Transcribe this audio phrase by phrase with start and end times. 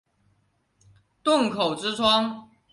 [1.23, 2.49] 洞口之窗